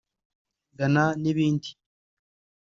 [0.77, 1.69] Ghana n’ibindi